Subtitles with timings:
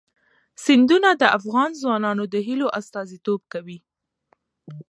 [0.65, 3.77] سیندونه د افغان ځوانانو د هیلو استازیتوب کوي.